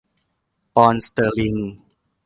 [0.75, 1.55] ปอนด์สเตอร์ลิง